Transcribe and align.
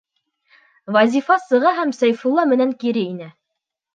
Вазифа 0.95 1.35
сыға 1.43 1.75
һәм 1.81 1.93
Сәйфулла 1.97 2.47
менән 2.53 2.75
кире 2.85 3.07
инә. 3.13 3.31